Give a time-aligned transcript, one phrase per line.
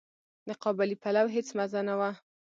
[0.47, 2.11] د قابلي پلو هيڅ مزه نه وه.